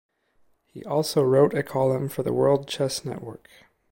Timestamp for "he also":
0.65-1.21